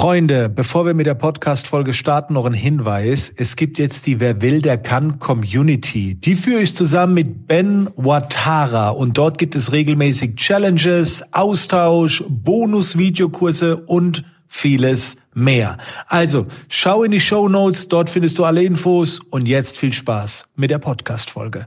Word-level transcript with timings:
Freunde, 0.00 0.48
bevor 0.48 0.86
wir 0.86 0.94
mit 0.94 1.06
der 1.06 1.16
Podcast-Folge 1.16 1.92
starten, 1.92 2.34
noch 2.34 2.46
ein 2.46 2.54
Hinweis. 2.54 3.32
Es 3.36 3.56
gibt 3.56 3.78
jetzt 3.78 4.06
die 4.06 4.20
Wer 4.20 4.40
will, 4.42 4.62
der 4.62 4.78
kann 4.78 5.18
Community. 5.18 6.14
Die 6.14 6.36
führe 6.36 6.60
ich 6.60 6.72
zusammen 6.72 7.14
mit 7.14 7.48
Ben 7.48 7.88
Watara 7.96 8.90
und 8.90 9.18
dort 9.18 9.38
gibt 9.38 9.56
es 9.56 9.72
regelmäßig 9.72 10.36
Challenges, 10.36 11.24
Austausch, 11.32 12.22
Bonus-Videokurse 12.28 13.76
und 13.76 14.22
vieles 14.46 15.16
mehr. 15.34 15.76
Also, 16.06 16.46
schau 16.68 17.02
in 17.02 17.10
die 17.10 17.18
Show 17.18 17.48
Notes, 17.48 17.88
dort 17.88 18.08
findest 18.08 18.38
du 18.38 18.44
alle 18.44 18.62
Infos 18.62 19.18
und 19.18 19.48
jetzt 19.48 19.80
viel 19.80 19.92
Spaß 19.92 20.44
mit 20.54 20.70
der 20.70 20.78
Podcast-Folge. 20.78 21.66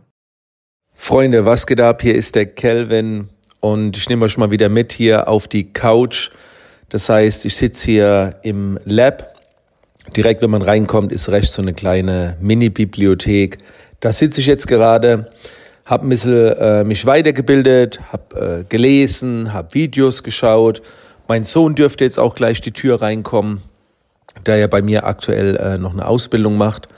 Freunde, 0.93 1.43
was 1.43 1.67
geht 1.67 1.81
ab? 1.81 2.01
Hier 2.01 2.15
ist 2.15 2.35
der 2.35 2.45
Kelvin 2.45 3.27
und 3.59 3.97
ich 3.97 4.07
nehme 4.07 4.23
euch 4.23 4.37
mal 4.37 4.51
wieder 4.51 4.69
mit 4.69 4.93
hier 4.93 5.27
auf 5.27 5.49
die 5.49 5.73
Couch 5.73 6.31
das 6.91 7.07
heißt, 7.07 7.45
ich 7.45 7.55
sitze 7.55 7.85
hier 7.85 8.35
im 8.43 8.77
Lab. 8.83 9.33
Direkt, 10.15 10.41
wenn 10.41 10.49
man 10.49 10.61
reinkommt, 10.61 11.13
ist 11.13 11.29
rechts 11.29 11.53
so 11.53 11.61
eine 11.61 11.73
kleine 11.73 12.35
Mini-Bibliothek. 12.41 13.59
Da 14.01 14.11
sitze 14.11 14.41
ich 14.41 14.47
jetzt 14.47 14.67
gerade, 14.67 15.31
habe 15.85 16.05
ein 16.05 16.09
bisschen 16.09 16.53
äh, 16.57 16.83
mich 16.83 17.05
weitergebildet, 17.05 18.01
habe 18.11 18.59
äh, 18.59 18.63
gelesen, 18.67 19.53
habe 19.53 19.73
Videos 19.73 20.21
geschaut. 20.21 20.81
Mein 21.29 21.45
Sohn 21.45 21.75
dürfte 21.75 22.03
jetzt 22.03 22.19
auch 22.19 22.35
gleich 22.35 22.59
die 22.59 22.73
Tür 22.73 23.01
reinkommen, 23.01 23.61
der 24.45 24.57
ja 24.57 24.67
bei 24.67 24.81
mir 24.81 25.05
aktuell 25.05 25.55
äh, 25.55 25.77
noch 25.77 25.93
eine 25.93 26.05
Ausbildung 26.05 26.57
macht. 26.57 26.89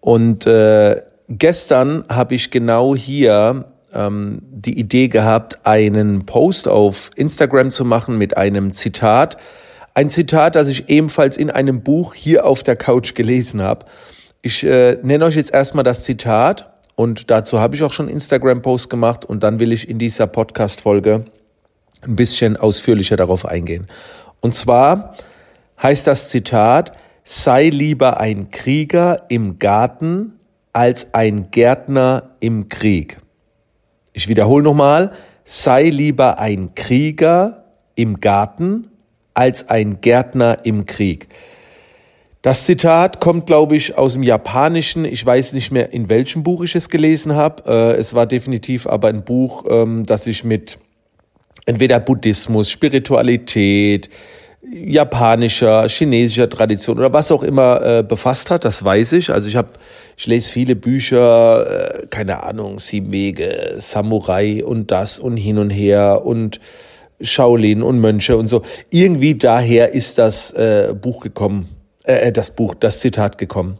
Und 0.00 0.46
äh, 0.46 1.00
gestern 1.30 2.04
habe 2.10 2.34
ich 2.34 2.50
genau 2.50 2.94
hier 2.94 3.64
ähm, 3.94 4.40
die 4.42 4.78
Idee 4.78 5.08
gehabt, 5.08 5.66
einen 5.66 6.26
Post 6.26 6.68
auf 6.68 7.10
Instagram 7.16 7.70
zu 7.70 7.84
machen 7.84 8.18
mit 8.18 8.36
einem 8.36 8.72
Zitat. 8.72 9.36
Ein 9.94 10.10
Zitat, 10.10 10.56
das 10.56 10.68
ich 10.68 10.88
ebenfalls 10.88 11.36
in 11.36 11.50
einem 11.50 11.82
Buch 11.82 12.14
hier 12.14 12.46
auf 12.46 12.62
der 12.62 12.76
Couch 12.76 13.14
gelesen 13.14 13.62
habe. 13.62 13.86
Ich 14.42 14.64
äh, 14.64 14.98
nenne 15.02 15.24
euch 15.24 15.36
jetzt 15.36 15.54
erstmal 15.54 15.84
das 15.84 16.02
Zitat 16.02 16.72
und 16.96 17.30
dazu 17.30 17.60
habe 17.60 17.74
ich 17.74 17.82
auch 17.82 17.92
schon 17.92 18.08
Instagram-Post 18.08 18.90
gemacht 18.90 19.24
und 19.24 19.42
dann 19.42 19.60
will 19.60 19.72
ich 19.72 19.88
in 19.88 19.98
dieser 19.98 20.26
Podcast-Folge 20.26 21.24
ein 22.02 22.16
bisschen 22.16 22.56
ausführlicher 22.56 23.16
darauf 23.16 23.46
eingehen. 23.46 23.86
Und 24.40 24.54
zwar 24.54 25.14
heißt 25.82 26.06
das 26.06 26.28
Zitat, 26.28 26.92
sei 27.24 27.68
lieber 27.68 28.20
ein 28.20 28.50
Krieger 28.50 29.24
im 29.28 29.58
Garten 29.58 30.38
als 30.72 31.14
ein 31.14 31.50
Gärtner 31.50 32.30
im 32.40 32.68
Krieg. 32.68 33.16
Ich 34.16 34.28
wiederhole 34.28 34.62
nochmal, 34.62 35.10
sei 35.44 35.90
lieber 35.90 36.38
ein 36.38 36.76
Krieger 36.76 37.64
im 37.96 38.20
Garten 38.20 38.86
als 39.34 39.68
ein 39.68 40.00
Gärtner 40.00 40.58
im 40.62 40.84
Krieg. 40.84 41.26
Das 42.40 42.64
Zitat 42.64 43.20
kommt, 43.20 43.46
glaube 43.46 43.74
ich, 43.74 43.98
aus 43.98 44.12
dem 44.12 44.22
Japanischen. 44.22 45.04
Ich 45.04 45.26
weiß 45.26 45.52
nicht 45.54 45.72
mehr, 45.72 45.92
in 45.92 46.08
welchem 46.08 46.44
Buch 46.44 46.62
ich 46.62 46.76
es 46.76 46.90
gelesen 46.90 47.34
habe. 47.34 47.64
Äh, 47.66 47.98
es 47.98 48.14
war 48.14 48.26
definitiv 48.26 48.86
aber 48.86 49.08
ein 49.08 49.24
Buch, 49.24 49.64
ähm, 49.68 50.04
das 50.06 50.24
sich 50.24 50.44
mit 50.44 50.78
entweder 51.66 51.98
Buddhismus, 51.98 52.70
Spiritualität, 52.70 54.10
japanischer, 54.62 55.88
chinesischer 55.88 56.48
Tradition 56.48 56.98
oder 56.98 57.12
was 57.12 57.32
auch 57.32 57.42
immer 57.42 57.82
äh, 57.82 58.02
befasst 58.04 58.50
hat. 58.50 58.64
Das 58.64 58.84
weiß 58.84 59.14
ich. 59.14 59.30
Also 59.30 59.48
ich 59.48 59.56
habe 59.56 59.70
ich 60.16 60.26
lese 60.26 60.52
viele 60.52 60.76
Bücher, 60.76 62.02
äh, 62.02 62.06
keine 62.06 62.42
Ahnung, 62.42 62.78
Sieben 62.78 63.12
Wege, 63.12 63.76
Samurai 63.78 64.64
und 64.64 64.90
das 64.90 65.18
und 65.18 65.36
hin 65.36 65.58
und 65.58 65.70
her 65.70 66.22
und 66.24 66.60
Shaolin 67.20 67.82
und 67.82 68.00
Mönche 68.00 68.36
und 68.36 68.48
so. 68.48 68.62
Irgendwie 68.90 69.34
daher 69.34 69.92
ist 69.92 70.18
das 70.18 70.50
äh, 70.52 70.94
Buch 71.00 71.22
gekommen, 71.22 71.68
äh, 72.04 72.32
das 72.32 72.50
Buch, 72.50 72.74
das 72.74 73.00
Zitat 73.00 73.38
gekommen. 73.38 73.78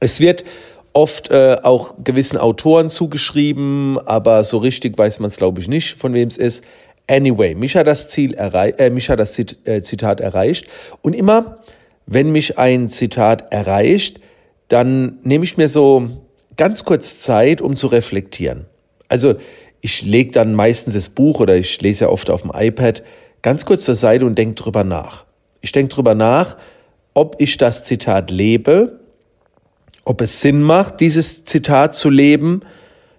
Es 0.00 0.20
wird 0.20 0.44
oft 0.92 1.30
äh, 1.30 1.58
auch 1.62 1.94
gewissen 2.02 2.38
Autoren 2.38 2.90
zugeschrieben, 2.90 3.98
aber 4.06 4.44
so 4.44 4.58
richtig 4.58 4.98
weiß 4.98 5.20
man 5.20 5.28
es, 5.28 5.36
glaube 5.36 5.60
ich, 5.60 5.68
nicht, 5.68 5.94
von 5.94 6.14
wem 6.14 6.28
es 6.28 6.36
ist. 6.36 6.64
Anyway, 7.06 7.54
mich 7.54 7.76
hat 7.76 7.86
das 7.86 8.08
Ziel 8.08 8.34
erreicht, 8.34 8.78
äh, 8.78 8.90
mich 8.90 9.08
hat 9.10 9.18
das 9.18 9.38
äh, 9.38 9.82
Zitat 9.82 10.20
erreicht. 10.20 10.66
Und 11.02 11.14
immer, 11.14 11.58
wenn 12.06 12.32
mich 12.32 12.58
ein 12.58 12.88
Zitat 12.88 13.52
erreicht, 13.52 14.20
dann 14.70 15.18
nehme 15.24 15.44
ich 15.44 15.56
mir 15.56 15.68
so 15.68 16.08
ganz 16.56 16.84
kurz 16.84 17.20
Zeit, 17.20 17.60
um 17.60 17.76
zu 17.76 17.88
reflektieren. 17.88 18.66
Also 19.08 19.34
ich 19.80 20.02
lege 20.02 20.30
dann 20.30 20.54
meistens 20.54 20.94
das 20.94 21.08
Buch 21.08 21.40
oder 21.40 21.56
ich 21.56 21.82
lese 21.82 22.04
ja 22.04 22.10
oft 22.10 22.30
auf 22.30 22.42
dem 22.42 22.52
iPad 22.54 23.02
ganz 23.42 23.66
kurz 23.66 23.84
zur 23.84 23.96
Seite 23.96 24.24
und 24.24 24.38
denke 24.38 24.54
drüber 24.54 24.84
nach. 24.84 25.24
Ich 25.60 25.72
denke 25.72 25.92
drüber 25.92 26.14
nach, 26.14 26.56
ob 27.14 27.40
ich 27.40 27.56
das 27.56 27.84
Zitat 27.84 28.30
lebe, 28.30 29.00
ob 30.04 30.20
es 30.20 30.40
Sinn 30.40 30.62
macht, 30.62 31.00
dieses 31.00 31.44
Zitat 31.44 31.96
zu 31.96 32.08
leben, 32.08 32.60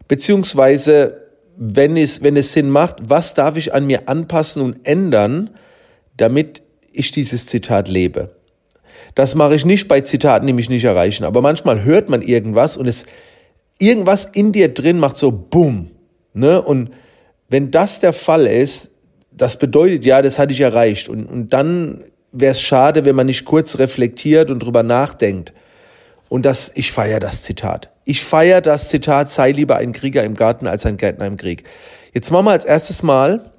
beziehungsweise 0.08 1.28
wenn 1.58 1.98
es, 1.98 2.24
wenn 2.24 2.38
es 2.38 2.54
Sinn 2.54 2.70
macht, 2.70 2.98
was 3.10 3.34
darf 3.34 3.58
ich 3.58 3.74
an 3.74 3.86
mir 3.86 4.08
anpassen 4.08 4.62
und 4.62 4.88
ändern, 4.88 5.50
damit 6.16 6.62
ich 6.94 7.12
dieses 7.12 7.48
Zitat 7.48 7.90
lebe. 7.90 8.41
Das 9.16 9.36
mache 9.36 9.56
ich 9.56 9.66
nicht 9.66 9.88
bei 9.88 10.02
Zitaten, 10.02 10.48
die 10.48 10.54
mich 10.54 10.70
nicht 10.70 10.84
erreichen. 10.84 11.24
Aber 11.24 11.42
manchmal 11.42 11.84
hört 11.84 12.10
man 12.10 12.22
irgendwas 12.22 12.78
und 12.78 12.88
es 12.88 13.06
irgendwas 13.80 14.26
in 14.26 14.52
dir 14.52 14.74
drin 14.74 15.00
macht 15.00 15.18
so 15.18 15.32
Bumm. 15.32 15.92
Ne? 16.34 16.62
Und 16.62 16.92
wenn 17.50 17.72
das 17.72 18.00
der 18.00 18.14
Fall 18.14 18.46
ist, 18.46 18.92
das 19.32 19.58
bedeutet 19.58 20.06
ja, 20.06 20.22
das 20.22 20.40
hatte 20.40 20.54
ich 20.54 20.62
erreicht. 20.62 21.10
Und, 21.10 21.26
und 21.26 21.50
dann 21.52 22.04
wäre 22.32 22.52
es 22.52 22.62
schade, 22.62 23.06
wenn 23.06 23.16
man 23.16 23.26
nicht 23.26 23.46
kurz 23.46 23.80
reflektiert 23.80 24.52
und 24.52 24.60
drüber 24.60 24.84
nachdenkt. 24.84 25.54
Und 26.30 26.46
das, 26.46 26.72
ich 26.76 26.92
feiere 26.92 27.20
das 27.20 27.42
Zitat. 27.42 27.90
Ich 28.06 28.24
feiere 28.24 28.62
das 28.62 28.90
Zitat, 28.90 29.30
sei 29.30 29.52
lieber 29.52 29.78
ein 29.78 29.92
Krieger 29.92 30.24
im 30.24 30.36
Garten 30.36 30.68
als 30.68 30.86
ein 30.86 30.98
Gärtner 30.98 31.26
im 31.26 31.38
Krieg. 31.38 31.64
Jetzt 32.14 32.32
machen 32.32 32.46
wir 32.46 32.52
als 32.52 32.66
erstes 32.66 33.04
Mal 33.04 33.52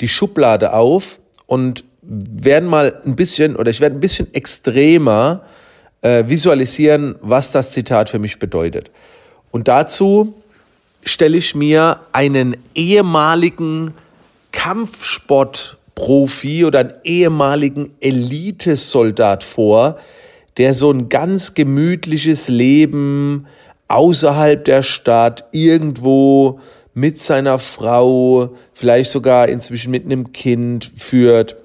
die 0.00 0.08
Schublade 0.08 0.72
auf 0.72 1.20
und 1.46 1.84
werden 2.06 2.68
mal 2.68 3.00
ein 3.04 3.16
bisschen 3.16 3.56
oder 3.56 3.70
ich 3.70 3.80
werde 3.80 3.96
ein 3.96 4.00
bisschen 4.00 4.32
extremer 4.34 5.42
äh, 6.02 6.24
visualisieren, 6.26 7.16
was 7.20 7.50
das 7.50 7.72
Zitat 7.72 8.08
für 8.08 8.18
mich 8.18 8.38
bedeutet. 8.38 8.90
Und 9.50 9.68
dazu 9.68 10.34
stelle 11.04 11.36
ich 11.36 11.54
mir 11.54 12.00
einen 12.12 12.56
ehemaligen 12.74 13.94
Kampfsportprofi 14.52 16.64
oder 16.64 16.80
einen 16.80 16.94
ehemaligen 17.04 17.94
Elitesoldat 18.00 19.44
vor, 19.44 19.98
der 20.56 20.74
so 20.74 20.90
ein 20.90 21.08
ganz 21.08 21.54
gemütliches 21.54 22.48
Leben 22.48 23.46
außerhalb 23.88 24.64
der 24.64 24.82
Stadt 24.82 25.46
irgendwo 25.52 26.60
mit 26.94 27.18
seiner 27.18 27.58
Frau, 27.58 28.54
vielleicht 28.72 29.10
sogar 29.10 29.48
inzwischen 29.48 29.90
mit 29.90 30.04
einem 30.04 30.32
Kind 30.32 30.90
führt 30.96 31.56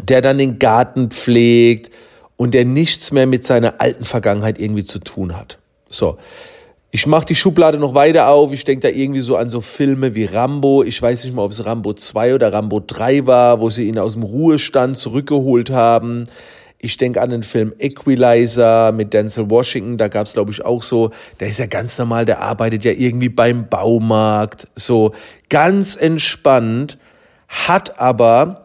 der 0.00 0.22
dann 0.22 0.38
den 0.38 0.58
Garten 0.58 1.10
pflegt 1.10 1.90
und 2.36 2.54
der 2.54 2.64
nichts 2.64 3.12
mehr 3.12 3.26
mit 3.26 3.44
seiner 3.44 3.80
alten 3.80 4.04
Vergangenheit 4.04 4.58
irgendwie 4.58 4.84
zu 4.84 4.98
tun 4.98 5.36
hat. 5.36 5.58
So. 5.88 6.18
Ich 6.94 7.06
mache 7.06 7.24
die 7.24 7.34
Schublade 7.34 7.78
noch 7.78 7.94
weiter 7.94 8.28
auf. 8.28 8.52
Ich 8.52 8.64
denke 8.64 8.88
da 8.88 8.94
irgendwie 8.94 9.22
so 9.22 9.36
an 9.36 9.48
so 9.48 9.62
Filme 9.62 10.14
wie 10.14 10.26
Rambo. 10.26 10.82
Ich 10.82 11.00
weiß 11.00 11.24
nicht 11.24 11.34
mal, 11.34 11.42
ob 11.42 11.52
es 11.52 11.64
Rambo 11.64 11.94
2 11.94 12.34
oder 12.34 12.52
Rambo 12.52 12.80
3 12.86 13.26
war, 13.26 13.60
wo 13.60 13.70
sie 13.70 13.88
ihn 13.88 13.98
aus 13.98 14.12
dem 14.12 14.24
Ruhestand 14.24 14.98
zurückgeholt 14.98 15.70
haben. 15.70 16.24
Ich 16.78 16.98
denke 16.98 17.22
an 17.22 17.30
den 17.30 17.44
Film 17.44 17.72
Equalizer 17.78 18.92
mit 18.92 19.14
Denzel 19.14 19.48
Washington. 19.48 19.96
Da 19.96 20.08
gab 20.08 20.26
es, 20.26 20.34
glaube 20.34 20.50
ich, 20.50 20.64
auch 20.64 20.82
so, 20.82 21.12
der 21.40 21.48
ist 21.48 21.60
ja 21.60 21.66
ganz 21.66 21.96
normal, 21.96 22.26
der 22.26 22.42
arbeitet 22.42 22.84
ja 22.84 22.92
irgendwie 22.92 23.30
beim 23.30 23.68
Baumarkt. 23.68 24.66
So 24.74 25.12
ganz 25.48 25.96
entspannt, 25.96 26.98
hat 27.48 27.98
aber 28.00 28.61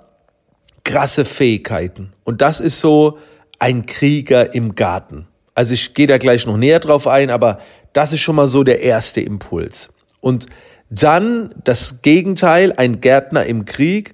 krasse 0.88 1.26
Fähigkeiten. 1.26 2.14
Und 2.24 2.42
das 2.42 2.60
ist 2.60 2.80
so 2.80 3.20
ein 3.60 3.86
Krieger 3.86 4.56
im 4.56 4.74
Garten. 4.74 5.28
Also 5.54 5.74
ich 5.74 5.94
gehe 5.94 6.08
da 6.08 6.18
gleich 6.18 6.48
noch 6.48 6.58
näher 6.58 6.80
drauf 6.80 7.08
ein, 7.08 7.30
aber 7.30 7.60
das 7.94 8.14
ist 8.14 8.22
schon 8.22 8.36
mal 8.36 8.48
so 8.48 8.64
der 8.64 8.82
erste 8.82 9.22
Impuls. 9.22 9.94
Und 10.22 10.48
dann 10.90 11.54
das 11.64 12.02
Gegenteil, 12.02 12.74
ein 12.78 13.02
Gärtner 13.02 13.46
im 13.46 13.66
Krieg. 13.66 14.14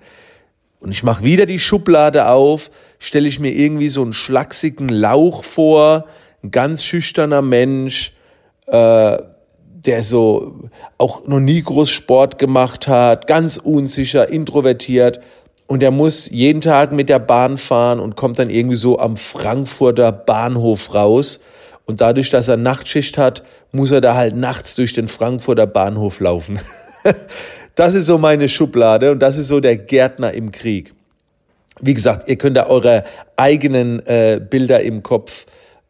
Und 0.80 0.92
ich 0.92 1.04
mache 1.04 1.24
wieder 1.24 1.46
die 1.46 1.60
Schublade 1.60 2.28
auf, 2.28 2.72
stelle 2.98 3.28
ich 3.28 3.40
mir 3.40 3.52
irgendwie 3.52 3.90
so 3.90 4.02
einen 4.02 4.14
schlachsigen 4.14 4.90
Lauch 4.90 5.44
vor, 5.44 6.06
ein 6.44 6.52
ganz 6.52 6.84
schüchterner 6.84 7.42
Mensch, 7.42 8.14
äh, 8.66 9.18
der 9.62 10.04
so 10.04 10.70
auch 10.98 11.28
noch 11.28 11.40
nie 11.40 11.62
groß 11.62 11.90
Sport 11.90 12.40
gemacht 12.40 12.88
hat, 12.88 13.28
ganz 13.28 13.58
unsicher, 13.58 14.30
introvertiert 14.30 15.20
und 15.68 15.82
er 15.82 15.92
muss 15.92 16.30
jeden 16.30 16.62
Tag 16.62 16.92
mit 16.92 17.10
der 17.10 17.20
Bahn 17.20 17.58
fahren 17.58 18.00
und 18.00 18.16
kommt 18.16 18.40
dann 18.40 18.50
irgendwie 18.50 18.76
so 18.76 19.00
am 19.00 19.18
Frankfurter 19.18 20.12
Bahnhof 20.12 20.94
raus. 20.94 21.42
Und 21.86 22.02
dadurch, 22.02 22.30
dass 22.30 22.48
er 22.48 22.58
Nachtschicht 22.58 23.18
hat, 23.18 23.44
muss 23.72 23.92
er 23.92 24.02
da 24.02 24.16
halt 24.16 24.36
nachts 24.36 24.76
durch 24.76 24.94
den 24.94 25.08
Frankfurter 25.08 25.68
Bahnhof 25.68 26.20
laufen. 26.20 26.60
das 27.76 27.94
ist 27.94 28.06
so 28.06 28.18
meine 28.18 28.50
Schublade 28.50 29.12
und 29.12 29.20
das 29.20 29.38
ist 29.38 29.48
so 29.48 29.60
der 29.60 29.78
Gärtner 29.78 30.32
im 30.34 30.52
Krieg. 30.52 30.94
Wie 31.82 31.94
gesagt, 31.94 32.30
ihr 32.30 32.38
könnt 32.38 32.56
da 32.56 32.68
eure 32.68 33.04
eigenen 33.36 34.06
äh, 34.06 34.40
Bilder 34.48 34.82
im 34.82 35.02
Kopf 35.02 35.46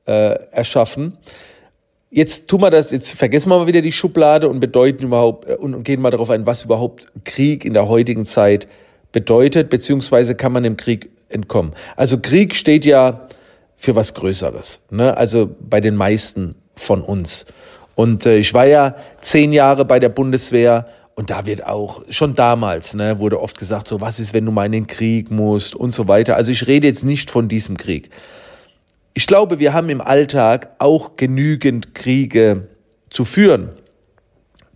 äh, 0.06 0.36
erschaffen. 0.52 1.18
Jetzt 2.10 2.48
tun 2.48 2.62
wir 2.62 2.70
das, 2.70 2.92
jetzt 2.92 3.12
vergessen 3.12 3.50
wir 3.50 3.58
mal 3.58 3.68
wieder 3.68 3.82
die 3.82 3.92
Schublade 3.92 4.48
und 4.48 4.60
bedeuten 4.60 5.06
überhaupt 5.06 5.50
äh, 5.50 5.56
und 5.56 5.84
gehen 5.84 6.02
mal 6.02 6.12
darauf 6.12 6.30
ein, 6.30 6.46
was 6.46 6.64
überhaupt 6.64 7.08
Krieg 7.26 7.66
in 7.66 7.74
der 7.74 7.88
heutigen 7.90 8.26
Zeit 8.26 8.68
bedeutet, 9.14 9.70
beziehungsweise 9.70 10.36
kann 10.36 10.52
man 10.52 10.64
dem 10.64 10.76
Krieg 10.76 11.10
entkommen. 11.30 11.74
Also 11.96 12.20
Krieg 12.20 12.56
steht 12.56 12.84
ja 12.84 13.28
für 13.78 13.96
was 13.96 14.14
Größeres, 14.14 14.84
ne? 14.90 15.16
also 15.16 15.56
bei 15.62 15.80
den 15.80 15.96
meisten 15.96 16.56
von 16.76 17.02
uns. 17.02 17.46
Und 17.96 18.26
äh, 18.26 18.38
ich 18.38 18.54
war 18.54 18.66
ja 18.66 18.96
zehn 19.22 19.54
Jahre 19.54 19.86
bei 19.86 20.00
der 20.00 20.10
Bundeswehr 20.10 20.88
und 21.16 21.30
da 21.30 21.46
wird 21.46 21.66
auch, 21.66 22.02
schon 22.10 22.34
damals, 22.34 22.96
ne, 22.96 23.20
wurde 23.20 23.40
oft 23.40 23.60
gesagt, 23.60 23.88
so, 23.88 24.02
was 24.02 24.20
ist, 24.20 24.34
wenn 24.34 24.46
du 24.46 24.52
mal 24.52 24.66
in 24.66 24.72
den 24.72 24.88
Krieg 24.88 25.30
musst 25.30 25.76
und 25.76 25.92
so 25.92 26.08
weiter. 26.08 26.36
Also 26.36 26.52
ich 26.52 26.66
rede 26.66 26.88
jetzt 26.88 27.04
nicht 27.04 27.30
von 27.30 27.48
diesem 27.48 27.78
Krieg. 27.78 28.10
Ich 29.14 29.28
glaube, 29.28 29.60
wir 29.60 29.74
haben 29.74 29.90
im 29.90 30.02
Alltag 30.02 30.72
auch 30.80 31.16
genügend 31.16 31.94
Kriege 31.94 32.68
zu 33.12 33.26
führen. 33.26 33.70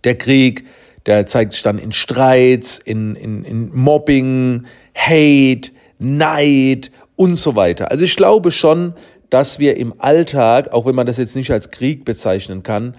Der 0.04 0.16
Krieg, 0.16 0.64
der 1.08 1.24
zeigt 1.24 1.52
sich 1.52 1.62
dann 1.62 1.78
in 1.78 1.92
Streits, 1.92 2.76
in, 2.76 3.16
in, 3.16 3.42
in 3.42 3.74
Mobbing, 3.74 4.66
Hate, 4.94 5.70
Neid 5.98 6.90
und 7.16 7.36
so 7.36 7.56
weiter. 7.56 7.90
Also 7.90 8.04
ich 8.04 8.14
glaube 8.14 8.50
schon, 8.50 8.92
dass 9.30 9.58
wir 9.58 9.78
im 9.78 9.94
Alltag, 9.98 10.72
auch 10.72 10.84
wenn 10.84 10.94
man 10.94 11.06
das 11.06 11.16
jetzt 11.16 11.34
nicht 11.34 11.50
als 11.50 11.70
Krieg 11.70 12.04
bezeichnen 12.04 12.62
kann, 12.62 12.94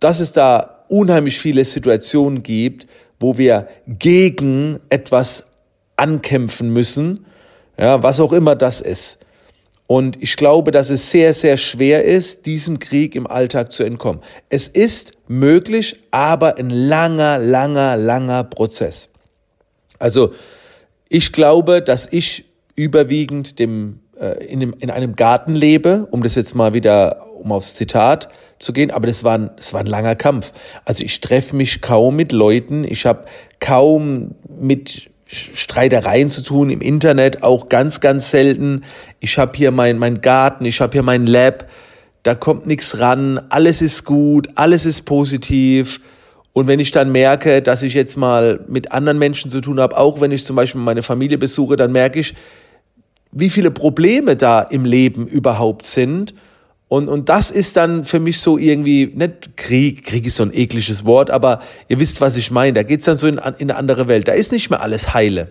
dass 0.00 0.20
es 0.20 0.32
da 0.32 0.84
unheimlich 0.88 1.38
viele 1.38 1.66
Situationen 1.66 2.42
gibt, 2.42 2.86
wo 3.20 3.36
wir 3.36 3.68
gegen 3.86 4.80
etwas 4.88 5.52
ankämpfen 5.96 6.70
müssen, 6.70 7.26
ja, 7.78 8.02
was 8.02 8.20
auch 8.20 8.32
immer 8.32 8.56
das 8.56 8.80
ist. 8.80 9.23
Und 9.86 10.22
ich 10.22 10.36
glaube, 10.36 10.70
dass 10.70 10.88
es 10.88 11.10
sehr, 11.10 11.34
sehr 11.34 11.56
schwer 11.56 12.04
ist, 12.04 12.46
diesem 12.46 12.78
Krieg 12.78 13.14
im 13.14 13.26
Alltag 13.26 13.70
zu 13.70 13.84
entkommen. 13.84 14.22
Es 14.48 14.66
ist 14.66 15.12
möglich, 15.28 16.00
aber 16.10 16.56
ein 16.58 16.70
langer, 16.70 17.38
langer, 17.38 17.96
langer 17.96 18.44
Prozess. 18.44 19.10
Also 19.98 20.32
ich 21.08 21.32
glaube, 21.32 21.82
dass 21.82 22.10
ich 22.10 22.46
überwiegend 22.76 23.58
dem, 23.58 24.00
äh, 24.18 24.44
in, 24.46 24.60
dem, 24.60 24.74
in 24.78 24.90
einem 24.90 25.16
Garten 25.16 25.54
lebe, 25.54 26.08
um 26.10 26.22
das 26.22 26.34
jetzt 26.34 26.54
mal 26.54 26.72
wieder, 26.72 27.26
um 27.36 27.52
aufs 27.52 27.74
Zitat 27.74 28.30
zu 28.58 28.72
gehen, 28.72 28.90
aber 28.90 29.06
das 29.06 29.22
war 29.22 29.36
ein, 29.36 29.50
das 29.56 29.74
war 29.74 29.80
ein 29.80 29.86
langer 29.86 30.16
Kampf. 30.16 30.52
Also 30.86 31.04
ich 31.04 31.20
treffe 31.20 31.54
mich 31.54 31.82
kaum 31.82 32.16
mit 32.16 32.32
Leuten, 32.32 32.84
ich 32.84 33.04
habe 33.04 33.26
kaum 33.60 34.34
mit 34.48 35.10
Streitereien 35.26 36.28
zu 36.28 36.42
tun 36.42 36.70
im 36.70 36.80
Internet, 36.80 37.42
auch 37.42 37.68
ganz, 37.68 38.00
ganz 38.00 38.30
selten. 38.30 38.82
Ich 39.20 39.38
habe 39.38 39.52
hier 39.56 39.70
mein, 39.70 39.98
mein 39.98 40.20
Garten, 40.20 40.64
ich 40.64 40.80
habe 40.80 40.92
hier 40.92 41.02
mein 41.02 41.26
Lab, 41.26 41.68
da 42.22 42.34
kommt 42.34 42.66
nichts 42.66 42.98
ran, 43.00 43.40
alles 43.48 43.82
ist 43.82 44.04
gut, 44.04 44.48
alles 44.54 44.86
ist 44.86 45.02
positiv. 45.02 46.00
Und 46.52 46.68
wenn 46.68 46.78
ich 46.78 46.90
dann 46.90 47.10
merke, 47.10 47.62
dass 47.62 47.82
ich 47.82 47.94
jetzt 47.94 48.16
mal 48.16 48.60
mit 48.68 48.92
anderen 48.92 49.18
Menschen 49.18 49.50
zu 49.50 49.60
tun 49.60 49.80
habe, 49.80 49.96
auch 49.96 50.20
wenn 50.20 50.30
ich 50.30 50.46
zum 50.46 50.56
Beispiel 50.56 50.80
meine 50.80 51.02
Familie 51.02 51.36
besuche, 51.36 51.76
dann 51.76 51.92
merke 51.92 52.20
ich, 52.20 52.34
wie 53.32 53.50
viele 53.50 53.70
Probleme 53.72 54.36
da 54.36 54.60
im 54.60 54.84
Leben 54.84 55.26
überhaupt 55.26 55.84
sind 55.84 56.34
und, 56.88 57.08
und 57.08 57.28
das 57.28 57.50
ist 57.50 57.76
dann 57.76 58.04
für 58.04 58.20
mich 58.20 58.40
so 58.40 58.58
irgendwie, 58.58 59.10
nicht 59.14 59.56
Krieg, 59.56 60.04
Krieg 60.04 60.26
ist 60.26 60.36
so 60.36 60.44
ein 60.44 60.54
ekliges 60.54 61.04
Wort, 61.04 61.30
aber 61.30 61.60
ihr 61.88 61.98
wisst, 61.98 62.20
was 62.20 62.36
ich 62.36 62.50
meine. 62.50 62.74
Da 62.74 62.82
geht's 62.82 63.06
dann 63.06 63.16
so 63.16 63.26
in, 63.26 63.38
in 63.38 63.70
eine 63.70 63.76
andere 63.76 64.06
Welt. 64.06 64.28
Da 64.28 64.32
ist 64.32 64.52
nicht 64.52 64.70
mehr 64.70 64.82
alles 64.82 65.14
heile. 65.14 65.48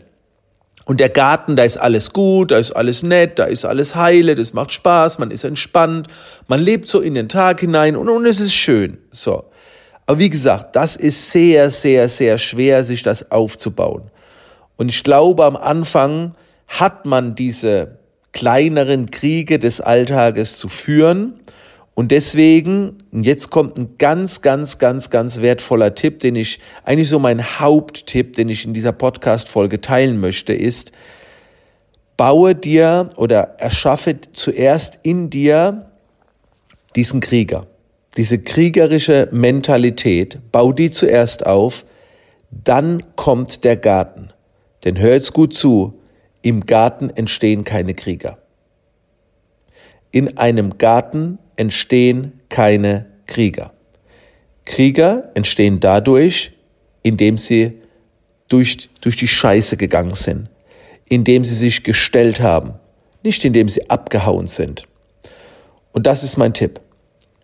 Und 0.86 1.00
der 1.00 1.10
Garten, 1.10 1.56
da 1.56 1.64
ist 1.64 1.78
alles 1.78 2.12
gut, 2.12 2.52
da 2.52 2.58
ist 2.58 2.72
alles 2.72 3.04
nett, 3.04 3.40
da 3.40 3.46
ist 3.46 3.64
alles 3.64 3.96
heile, 3.96 4.36
das 4.36 4.54
macht 4.54 4.74
Spaß, 4.74 5.18
man 5.18 5.32
ist 5.32 5.46
entspannt, 5.46 6.08
man 6.48 6.60
lebt 6.60 6.90
so 6.90 7.00
in 7.00 7.16
den 7.16 7.30
Tag 7.30 7.62
hinein 7.62 7.96
und, 7.96 8.10
und 8.10 8.26
es 8.26 8.42
ist 8.42 8.54
schön. 8.54 8.98
So. 9.12 9.46
Aber 10.06 10.20
wie 10.20 10.30
gesagt, 10.30 10.76
das 10.76 10.98
ist 10.98 11.32
sehr, 11.32 11.70
sehr, 11.72 12.10
sehr 12.10 12.38
schwer, 12.38 12.84
sich 12.84 13.02
das 13.02 13.32
aufzubauen. 13.32 14.12
Und 14.76 14.90
ich 14.90 15.04
glaube, 15.04 15.46
am 15.46 15.56
Anfang 15.56 16.36
hat 16.68 17.06
man 17.06 17.36
diese 17.36 18.00
kleineren 18.34 19.12
Kriege 19.12 19.60
des 19.60 19.80
Alltages 19.80 20.58
zu 20.58 20.68
führen. 20.68 21.40
Und 21.96 22.12
deswegen, 22.12 22.98
jetzt 23.12 23.52
kommt 23.52 23.78
ein 23.78 23.98
ganz, 24.00 24.42
ganz, 24.42 24.80
ganz, 24.80 25.12
ganz 25.12 25.42
wertvoller 25.42 25.94
Tipp, 25.94 26.20
den 26.20 26.36
ich, 26.36 26.60
eigentlich 26.84 27.10
so 27.10 27.20
mein 27.20 27.60
Haupttipp, 27.60 28.34
den 28.34 28.50
ich 28.50 28.66
in 28.66 28.74
dieser 28.74 28.92
Podcast-Folge 28.92 29.80
teilen 29.80 30.20
möchte, 30.20 30.54
ist, 30.54 30.92
baue 32.18 32.56
dir 32.56 33.12
oder 33.16 33.56
erschaffe 33.60 34.18
zuerst 34.34 35.00
in 35.04 35.30
dir 35.30 35.92
diesen 36.96 37.22
Krieger, 37.22 37.68
diese 38.18 38.40
kriegerische 38.40 39.30
Mentalität, 39.32 40.40
bau 40.52 40.72
die 40.72 40.92
zuerst 40.92 41.46
auf, 41.46 41.86
dann 42.50 43.04
kommt 43.16 43.64
der 43.64 43.78
Garten. 43.78 44.32
Denn 44.84 45.00
hör 45.00 45.14
jetzt 45.14 45.34
gut 45.34 45.54
zu, 45.54 46.00
im 46.44 46.66
Garten 46.66 47.10
entstehen 47.10 47.64
keine 47.64 47.96
Krieger. 47.96 48.38
In 50.12 50.38
einem 50.38 50.78
Garten 50.78 51.40
entstehen 51.56 52.42
keine 52.50 53.08
Krieger. 53.26 53.74
Krieger 54.66 55.32
entstehen 55.34 55.80
dadurch, 55.80 56.52
indem 57.02 57.38
sie 57.38 57.80
durch, 58.50 58.90
durch 59.02 59.16
die 59.16 59.28
Scheiße 59.28 59.78
gegangen 59.78 60.14
sind, 60.14 60.50
indem 61.10 61.46
sie 61.46 61.56
sich 61.56 61.84
gestellt 61.84 62.42
haben, 62.42 62.74
nicht 63.24 63.44
indem 63.46 63.70
sie 63.70 63.90
abgehauen 63.90 64.48
sind. 64.48 64.84
Und 65.94 66.06
das 66.06 66.24
ist 66.24 66.38
mein 66.38 66.54
Tipp. 66.54 66.82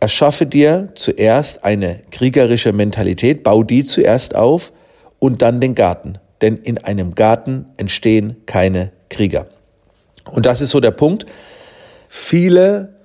Erschaffe 0.01 0.45
dir 0.45 0.89
zuerst 0.95 1.63
eine 1.63 2.01
kriegerische 2.11 2.73
Mentalität, 2.73 3.43
bau 3.43 3.63
die 3.63 3.85
zuerst 3.85 4.35
auf 4.35 4.71
und 5.19 5.41
dann 5.41 5.61
den 5.61 5.75
Garten 5.75 6.19
denn 6.41 6.57
in 6.57 6.77
einem 6.77 7.15
Garten 7.15 7.65
entstehen 7.77 8.37
keine 8.45 8.91
Krieger. 9.09 9.47
Und 10.25 10.45
das 10.45 10.61
ist 10.61 10.71
so 10.71 10.79
der 10.79 10.91
Punkt. 10.91 11.25
Viele 12.07 12.95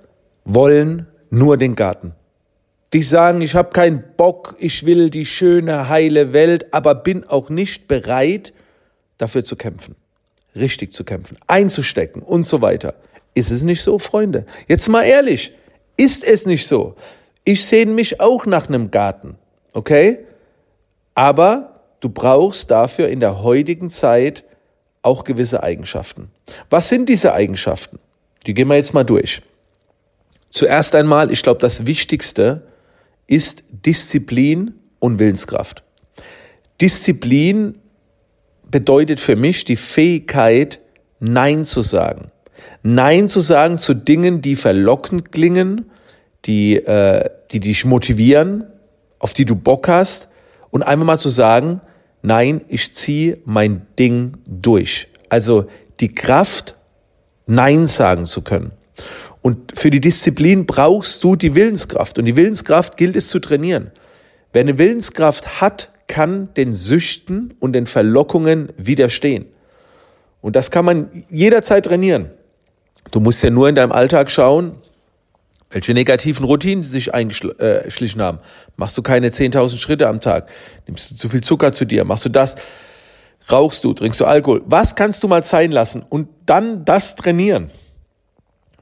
wollen 0.45 1.07
nur 1.29 1.57
den 1.57 1.75
Garten. 1.75 2.13
Die 2.93 3.01
sagen, 3.01 3.41
ich 3.41 3.55
habe 3.55 3.71
keinen 3.71 4.03
Bock, 4.15 4.55
ich 4.59 4.85
will 4.85 5.09
die 5.09 5.25
schöne, 5.25 5.89
heile 5.89 6.33
Welt, 6.33 6.73
aber 6.73 6.95
bin 6.95 7.25
auch 7.25 7.49
nicht 7.49 7.87
bereit, 7.87 8.53
dafür 9.17 9.43
zu 9.43 9.55
kämpfen, 9.55 9.95
richtig 10.55 10.93
zu 10.93 11.03
kämpfen, 11.03 11.37
einzustecken 11.47 12.21
und 12.21 12.45
so 12.45 12.61
weiter. 12.61 12.95
Ist 13.33 13.51
es 13.51 13.63
nicht 13.63 13.81
so, 13.81 13.99
Freunde? 13.99 14.45
Jetzt 14.67 14.87
mal 14.87 15.03
ehrlich, 15.03 15.51
ist 15.97 16.23
es 16.23 16.45
nicht 16.45 16.67
so? 16.67 16.95
Ich 17.43 17.65
sehne 17.65 17.91
mich 17.91 18.21
auch 18.21 18.45
nach 18.45 18.69
einem 18.69 18.91
Garten, 18.91 19.35
okay? 19.73 20.19
Aber 21.15 21.74
Du 21.99 22.09
brauchst 22.09 22.71
dafür 22.71 23.09
in 23.09 23.19
der 23.19 23.41
heutigen 23.43 23.89
Zeit 23.89 24.43
auch 25.01 25.23
gewisse 25.23 25.63
Eigenschaften. 25.63 26.29
Was 26.69 26.89
sind 26.89 27.09
diese 27.09 27.33
Eigenschaften? 27.33 27.99
Die 28.45 28.53
gehen 28.53 28.67
wir 28.67 28.75
jetzt 28.75 28.93
mal 28.93 29.03
durch. 29.03 29.41
Zuerst 30.49 30.95
einmal, 30.95 31.31
ich 31.31 31.43
glaube, 31.43 31.59
das 31.59 31.85
Wichtigste 31.85 32.63
ist 33.27 33.63
Disziplin 33.69 34.73
und 34.99 35.19
Willenskraft. 35.19 35.83
Disziplin 36.81 37.75
bedeutet 38.69 39.19
für 39.19 39.35
mich 39.35 39.65
die 39.65 39.75
Fähigkeit, 39.75 40.79
Nein 41.19 41.65
zu 41.65 41.81
sagen. 41.81 42.31
Nein 42.83 43.29
zu 43.29 43.39
sagen 43.39 43.79
zu 43.79 43.93
Dingen, 43.93 44.41
die 44.41 44.55
verlockend 44.55 45.31
klingen, 45.31 45.89
die, 46.45 46.75
äh, 46.75 47.29
die 47.51 47.59
dich 47.59 47.85
motivieren, 47.85 48.65
auf 49.19 49.33
die 49.33 49.45
du 49.45 49.55
Bock 49.55 49.87
hast 49.87 50.27
und 50.75 50.83
einfach 50.83 51.05
mal 51.05 51.17
zu 51.17 51.29
sagen, 51.29 51.81
Nein, 52.21 52.65
ich 52.69 52.95
ziehe 52.95 53.37
mein 53.45 53.85
Ding 53.99 54.37
durch. 54.47 55.07
Also 55.29 55.67
die 55.99 56.13
Kraft, 56.13 56.75
Nein 57.45 57.85
sagen 57.85 58.25
zu 58.25 58.41
können. 58.41 58.71
Und 59.43 59.77
für 59.77 59.91
die 59.91 60.01
Disziplin 60.01 60.65
brauchst 60.65 61.23
du 61.23 61.35
die 61.35 61.53
Willenskraft. 61.53 62.17
Und 62.17 62.25
die 62.25 62.35
Willenskraft 62.35 62.97
gilt 62.97 63.15
es 63.15 63.29
zu 63.29 63.37
trainieren. 63.37 63.91
Wer 64.53 64.61
eine 64.61 64.79
Willenskraft 64.79 65.61
hat, 65.61 65.91
kann 66.07 66.51
den 66.55 66.73
Süchten 66.73 67.53
und 67.59 67.73
den 67.73 67.85
Verlockungen 67.85 68.69
widerstehen. 68.75 69.45
Und 70.41 70.55
das 70.55 70.71
kann 70.71 70.83
man 70.83 71.25
jederzeit 71.29 71.85
trainieren. 71.85 72.31
Du 73.11 73.19
musst 73.19 73.43
ja 73.43 73.51
nur 73.51 73.69
in 73.69 73.75
deinem 73.75 73.91
Alltag 73.91 74.31
schauen, 74.31 74.77
welche 75.69 75.93
negativen 75.93 76.45
Routinen 76.45 76.83
sich 76.83 77.13
eingeschlichen 77.13 78.21
haben. 78.21 78.39
Machst 78.77 78.97
du 78.97 79.01
keine 79.01 79.29
10.000 79.29 79.77
Schritte 79.77 80.07
am 80.07 80.19
Tag? 80.19 80.49
Nimmst 80.87 81.11
du 81.11 81.15
zu 81.15 81.29
viel 81.29 81.41
Zucker 81.41 81.73
zu 81.73 81.85
dir? 81.85 82.05
Machst 82.05 82.25
du 82.25 82.29
das? 82.29 82.55
Rauchst 83.51 83.83
du? 83.83 83.93
Trinkst 83.93 84.19
du 84.19 84.25
Alkohol? 84.25 84.61
Was 84.65 84.95
kannst 84.95 85.23
du 85.23 85.27
mal 85.27 85.43
sein 85.43 85.71
lassen 85.71 86.03
und 86.07 86.29
dann 86.45 86.85
das 86.85 87.15
trainieren? 87.15 87.69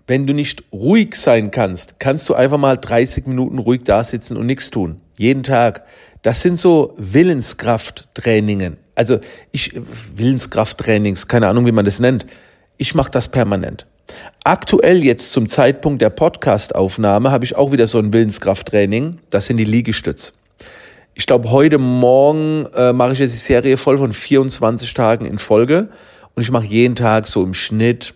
Wenn 0.05 0.27
du 0.27 0.33
nicht 0.33 0.63
ruhig 0.73 1.15
sein 1.15 1.51
kannst, 1.51 1.99
kannst 1.99 2.27
du 2.27 2.33
einfach 2.33 2.57
mal 2.57 2.77
30 2.77 3.25
Minuten 3.25 3.57
ruhig 3.57 3.83
da 3.85 4.03
sitzen 4.03 4.35
und 4.35 4.45
nichts 4.45 4.69
tun. 4.69 4.99
Jeden 5.17 5.43
Tag. 5.43 5.85
Das 6.23 6.41
sind 6.41 6.59
so 6.59 6.93
Willenskrafttrainingen. 6.97 8.77
Also 8.95 9.19
ich, 9.51 9.73
Willenskrafttrainings, 10.15 11.27
keine 11.27 11.47
Ahnung, 11.47 11.65
wie 11.65 11.71
man 11.71 11.85
das 11.85 11.99
nennt. 11.99 12.25
Ich 12.77 12.95
mache 12.95 13.11
das 13.11 13.29
permanent. 13.29 13.85
Aktuell 14.43 15.03
jetzt 15.03 15.31
zum 15.31 15.47
Zeitpunkt 15.47 16.01
der 16.01 16.09
Podcastaufnahme 16.09 17.31
habe 17.31 17.45
ich 17.45 17.55
auch 17.55 17.71
wieder 17.71 17.87
so 17.87 17.97
ein 17.97 18.11
Willenskrafttraining. 18.11 19.19
Das 19.29 19.45
sind 19.45 19.57
die 19.57 19.65
Liegestütz. 19.65 20.33
Ich 21.15 21.27
glaube, 21.27 21.51
heute 21.51 21.77
Morgen 21.77 22.65
äh, 22.75 22.91
mache 22.91 23.13
ich 23.13 23.19
jetzt 23.19 23.33
die 23.33 23.37
Serie 23.37 23.77
voll 23.77 23.97
von 23.97 24.13
24 24.13 24.93
Tagen 24.93 25.25
in 25.25 25.37
Folge 25.37 25.89
und 26.33 26.41
ich 26.43 26.51
mache 26.51 26.65
jeden 26.65 26.95
Tag 26.95 27.27
so 27.27 27.43
im 27.43 27.53
Schnitt, 27.53 28.15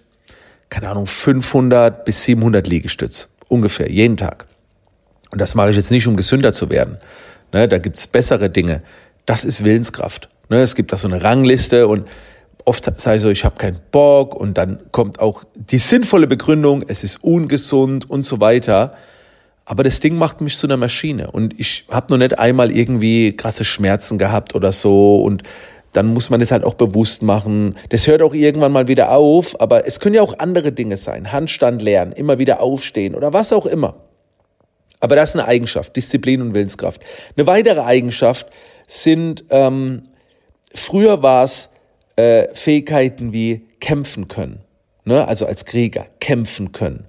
keine 0.70 0.89
Ahnung, 0.89 1.08
500 1.08 2.03
bis 2.03 2.24
700 2.24 2.67
Liegestütz. 2.67 3.29
Ungefähr, 3.48 3.89
jeden 3.89 4.17
Tag. 4.17 4.48
Und 5.32 5.39
das 5.39 5.56
mache 5.56 5.70
ich 5.70 5.75
jetzt 5.75 5.91
nicht, 5.91 6.08
um 6.08 6.17
gesünder 6.17 6.53
zu 6.53 6.70
werden. 6.70 6.98
Ne, 7.53 7.67
da 7.67 7.77
gibt's 7.77 8.08
bessere 8.08 8.50
Dinge. 8.50 8.82
Das 9.25 9.46
ist 9.46 9.63
Willenskraft. 9.63 10.29
Ne, 10.50 10.62
es 10.62 10.75
gibt 10.75 10.91
da 10.91 10.98
so 10.98 11.08
eine 11.08 11.24
Rangliste 11.24 11.88
und 11.88 12.08
oft 12.67 12.86
ich 12.86 13.21
so, 13.21 13.29
ich 13.29 13.45
habe 13.45 13.55
keinen 13.55 13.79
Bock 13.91 14.36
und 14.36 14.57
dann 14.57 14.79
kommt 14.91 15.19
auch 15.19 15.45
die 15.55 15.77
sinnvolle 15.77 16.27
Begründung, 16.27 16.83
es 16.86 17.01
ist 17.01 17.24
ungesund 17.24 18.09
und 18.09 18.24
so 18.24 18.41
weiter. 18.41 18.93
Aber 19.63 19.83
das 19.83 20.01
Ding 20.01 20.17
macht 20.17 20.41
mich 20.41 20.57
zu 20.57 20.67
einer 20.67 20.75
Maschine 20.75 21.31
und 21.31 21.57
ich 21.57 21.86
habe 21.89 22.07
noch 22.12 22.17
nicht 22.17 22.38
einmal 22.38 22.71
irgendwie 22.71 23.36
krasse 23.36 23.63
Schmerzen 23.63 24.17
gehabt 24.17 24.53
oder 24.53 24.74
so 24.74 25.21
und 25.21 25.43
dann 25.93 26.07
muss 26.07 26.29
man 26.29 26.41
es 26.41 26.51
halt 26.51 26.65
auch 26.65 26.74
bewusst 26.74 27.24
machen. 27.24 27.77
Das 27.89 28.05
hört 28.05 28.21
auch 28.21 28.33
irgendwann 28.33 28.74
mal 28.74 28.89
wieder 28.89 29.12
auf, 29.12 29.59
aber 29.62 29.88
es 29.88 30.01
können 30.01 30.15
ja 30.15 30.21
auch 30.21 30.38
andere 30.38 30.74
Dinge 30.74 30.97
sein. 30.97 31.31
Handstand 31.31 31.81
lernen, 31.81 32.12
immer 32.12 32.38
wieder 32.38 32.62
aufstehen 32.62 33.15
oder 33.15 33.31
was 33.31 33.53
auch 33.53 33.65
immer. 33.65 33.95
Aber 35.00 35.15
das 35.15 35.29
ist 35.29 35.36
eine 35.38 35.47
Eigenschaft, 35.47 35.95
Disziplin 35.95 36.41
und 36.41 36.53
Willenskraft. 36.53 37.01
Eine 37.38 37.47
weitere 37.47 37.79
Eigenschaft 37.79 38.47
sind, 38.88 39.45
ähm, 39.51 40.09
früher 40.74 41.24
war 41.24 41.45
es 41.45 41.69
äh, 42.17 42.53
Fähigkeiten 42.53 43.31
wie 43.31 43.62
kämpfen 43.79 44.27
können. 44.27 44.59
Ne? 45.05 45.25
Also 45.25 45.45
als 45.45 45.63
Krieger 45.65 46.07
kämpfen 46.19 46.74
können. 46.74 47.05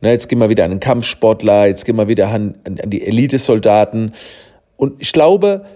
Ne? 0.00 0.10
Jetzt 0.10 0.28
gehen 0.28 0.38
wir 0.38 0.48
wieder 0.48 0.64
an 0.64 0.70
den 0.70 0.80
Kampfsportler, 0.80 1.66
jetzt 1.66 1.84
gehen 1.84 1.96
wir 1.96 2.08
wieder 2.08 2.28
an, 2.28 2.54
an 2.64 2.90
die 2.90 3.06
Elitesoldaten. 3.06 4.14
Und 4.76 5.02
ich 5.02 5.12
glaube 5.12 5.66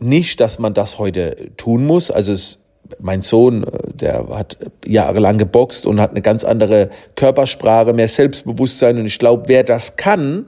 nicht, 0.00 0.40
dass 0.40 0.58
man 0.58 0.74
das 0.74 0.98
heute 0.98 1.50
tun 1.56 1.86
muss. 1.86 2.10
Also 2.10 2.32
es, 2.32 2.62
mein 3.00 3.20
Sohn, 3.20 3.64
äh, 3.64 3.68
der 3.92 4.28
hat 4.30 4.56
jahrelang 4.86 5.38
geboxt 5.38 5.86
und 5.86 6.00
hat 6.00 6.10
eine 6.10 6.22
ganz 6.22 6.44
andere 6.44 6.90
Körpersprache, 7.16 7.92
mehr 7.92 8.08
Selbstbewusstsein. 8.08 8.98
Und 8.98 9.06
ich 9.06 9.18
glaube, 9.18 9.44
wer 9.46 9.64
das 9.64 9.96
kann, 9.96 10.46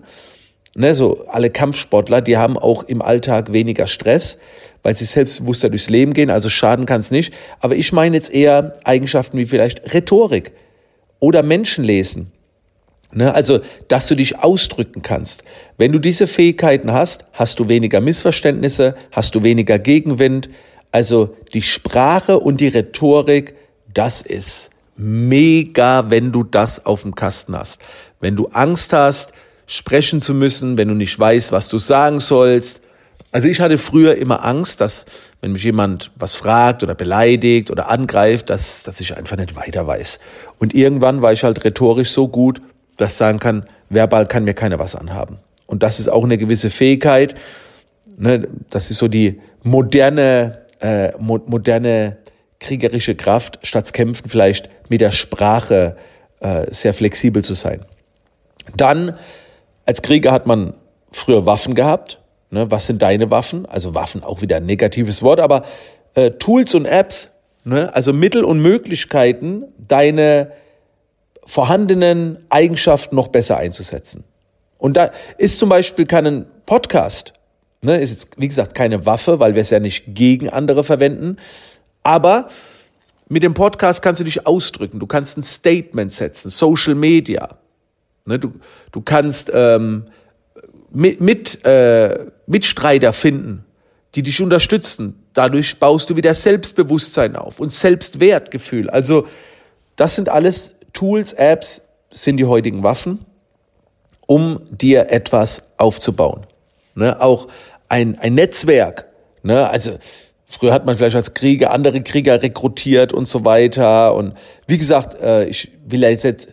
ne, 0.74 0.94
so 0.94 1.24
alle 1.26 1.50
Kampfsportler, 1.50 2.20
die 2.20 2.36
haben 2.36 2.56
auch 2.56 2.84
im 2.84 3.02
Alltag 3.02 3.52
weniger 3.52 3.86
Stress, 3.86 4.38
weil 4.82 4.94
sie 4.94 5.04
selbstbewusster 5.04 5.70
durchs 5.70 5.90
Leben 5.90 6.14
gehen, 6.14 6.30
also 6.30 6.48
schaden 6.48 6.86
kann 6.86 7.00
es 7.00 7.10
nicht. 7.10 7.32
Aber 7.60 7.76
ich 7.76 7.92
meine 7.92 8.16
jetzt 8.16 8.32
eher 8.32 8.74
Eigenschaften 8.84 9.38
wie 9.38 9.46
vielleicht 9.46 9.94
Rhetorik 9.94 10.52
oder 11.20 11.42
Menschenlesen. 11.42 12.32
Ne, 13.14 13.34
also, 13.34 13.60
dass 13.88 14.06
du 14.06 14.16
dich 14.16 14.38
ausdrücken 14.40 15.00
kannst. 15.00 15.42
Wenn 15.78 15.92
du 15.92 15.98
diese 15.98 16.26
Fähigkeiten 16.26 16.92
hast, 16.92 17.24
hast 17.32 17.58
du 17.58 17.68
weniger 17.70 18.02
Missverständnisse, 18.02 18.96
hast 19.12 19.34
du 19.34 19.42
weniger 19.42 19.78
Gegenwind. 19.78 20.50
Also 20.92 21.34
die 21.54 21.62
Sprache 21.62 22.38
und 22.38 22.60
die 22.60 22.68
Rhetorik, 22.68 23.54
das 23.94 24.20
ist 24.20 24.70
mega, 24.96 26.10
wenn 26.10 26.32
du 26.32 26.44
das 26.44 26.84
auf 26.84 27.02
dem 27.02 27.14
Kasten 27.14 27.56
hast. 27.56 27.80
Wenn 28.20 28.36
du 28.36 28.48
Angst 28.48 28.92
hast, 28.92 29.32
sprechen 29.66 30.20
zu 30.20 30.34
müssen, 30.34 30.76
wenn 30.76 30.88
du 30.88 30.94
nicht 30.94 31.18
weißt, 31.18 31.50
was 31.50 31.68
du 31.68 31.78
sagen 31.78 32.20
sollst. 32.20 32.82
Also 33.30 33.48
ich 33.48 33.60
hatte 33.60 33.76
früher 33.76 34.16
immer 34.16 34.44
Angst, 34.44 34.80
dass 34.80 35.04
wenn 35.40 35.52
mich 35.52 35.62
jemand 35.62 36.10
was 36.16 36.34
fragt 36.34 36.82
oder 36.82 36.94
beleidigt 36.94 37.70
oder 37.70 37.88
angreift, 37.90 38.50
dass, 38.50 38.84
dass 38.84 39.00
ich 39.00 39.16
einfach 39.16 39.36
nicht 39.36 39.54
weiter 39.54 39.86
weiß. 39.86 40.18
Und 40.58 40.74
irgendwann 40.74 41.20
war 41.20 41.32
ich 41.32 41.44
halt 41.44 41.64
rhetorisch 41.64 42.10
so 42.10 42.28
gut, 42.28 42.60
dass 42.96 43.12
ich 43.12 43.16
sagen 43.16 43.38
kann, 43.38 43.66
verbal 43.90 44.26
kann 44.26 44.44
mir 44.44 44.54
keiner 44.54 44.78
was 44.78 44.96
anhaben. 44.96 45.38
Und 45.66 45.82
das 45.82 46.00
ist 46.00 46.08
auch 46.08 46.24
eine 46.24 46.38
gewisse 46.38 46.70
Fähigkeit. 46.70 47.34
Ne, 48.16 48.48
das 48.70 48.90
ist 48.90 48.98
so 48.98 49.08
die 49.08 49.40
moderne, 49.62 50.62
äh, 50.80 51.12
mo 51.18 51.38
moderne 51.46 52.16
kriegerische 52.60 53.14
Kraft, 53.14 53.60
statt 53.62 53.92
kämpfen 53.92 54.28
vielleicht 54.28 54.68
mit 54.88 55.00
der 55.00 55.12
Sprache 55.12 55.96
äh, 56.40 56.66
sehr 56.72 56.94
flexibel 56.94 57.44
zu 57.44 57.54
sein. 57.54 57.84
Dann 58.76 59.16
als 59.86 60.02
Krieger 60.02 60.32
hat 60.32 60.46
man 60.46 60.74
früher 61.12 61.46
Waffen 61.46 61.74
gehabt. 61.74 62.18
Ne? 62.50 62.70
Was 62.70 62.86
sind 62.86 63.02
deine 63.02 63.30
Waffen? 63.30 63.66
Also 63.66 63.94
Waffen 63.94 64.22
auch 64.22 64.40
wieder 64.42 64.56
ein 64.56 64.66
negatives 64.66 65.22
Wort, 65.22 65.40
aber 65.40 65.64
äh, 66.14 66.32
Tools 66.32 66.74
und 66.74 66.86
Apps, 66.86 67.32
ne? 67.64 67.94
also 67.94 68.12
Mittel 68.12 68.44
und 68.44 68.60
Möglichkeiten, 68.60 69.64
deine 69.78 70.52
vorhandenen 71.44 72.38
Eigenschaften 72.50 73.16
noch 73.16 73.28
besser 73.28 73.56
einzusetzen. 73.56 74.24
Und 74.78 74.96
da 74.96 75.10
ist 75.38 75.58
zum 75.58 75.68
Beispiel 75.68 76.06
kein 76.06 76.46
Podcast, 76.66 77.32
ne? 77.82 78.00
ist 78.00 78.10
jetzt 78.10 78.40
wie 78.40 78.48
gesagt 78.48 78.74
keine 78.74 79.06
Waffe, 79.06 79.40
weil 79.40 79.54
wir 79.54 79.62
es 79.62 79.70
ja 79.70 79.80
nicht 79.80 80.04
gegen 80.08 80.48
andere 80.50 80.84
verwenden, 80.84 81.36
aber 82.02 82.48
mit 83.28 83.42
dem 83.42 83.54
Podcast 83.54 84.00
kannst 84.02 84.20
du 84.20 84.24
dich 84.24 84.46
ausdrücken, 84.46 84.98
du 84.98 85.06
kannst 85.06 85.36
ein 85.36 85.42
Statement 85.42 86.12
setzen, 86.12 86.50
Social 86.50 86.94
Media, 86.94 87.58
Ne, 88.28 88.38
du, 88.38 88.52
du 88.92 89.00
kannst 89.00 89.50
ähm, 89.54 90.04
mit, 90.90 91.22
mit, 91.22 91.64
äh, 91.64 92.26
Mitstreiter 92.48 93.12
finden, 93.12 93.64
die 94.14 94.22
dich 94.22 94.40
unterstützen. 94.40 95.22
Dadurch 95.34 95.78
baust 95.78 96.10
du 96.10 96.16
wieder 96.16 96.34
Selbstbewusstsein 96.34 97.36
auf 97.36 97.60
und 97.60 97.72
Selbstwertgefühl. 97.72 98.90
Also 98.90 99.26
das 99.96 100.14
sind 100.14 100.28
alles 100.28 100.72
Tools, 100.92 101.34
Apps, 101.34 101.82
sind 102.10 102.38
die 102.38 102.46
heutigen 102.46 102.82
Waffen, 102.82 103.24
um 104.26 104.60
dir 104.70 105.10
etwas 105.10 105.74
aufzubauen. 105.76 106.46
Ne, 106.94 107.20
auch 107.20 107.48
ein, 107.88 108.18
ein 108.18 108.34
Netzwerk. 108.34 109.06
Ne, 109.42 109.68
also 109.68 109.98
früher 110.46 110.72
hat 110.72 110.86
man 110.86 110.96
vielleicht 110.96 111.16
als 111.16 111.34
Krieger 111.34 111.70
andere 111.70 112.00
Krieger 112.02 112.42
rekrutiert 112.42 113.12
und 113.12 113.28
so 113.28 113.44
weiter. 113.44 114.14
Und 114.14 114.34
wie 114.66 114.78
gesagt, 114.78 115.20
äh, 115.20 115.44
ich 115.44 115.70
will 115.86 116.02
ja 116.02 116.08
jetzt 116.08 116.48